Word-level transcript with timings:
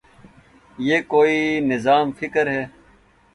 یہ 0.77 1.01
کوئی 1.07 1.59
نظام 1.61 2.11
فکر 2.11 2.47
ہے۔ 2.47 2.65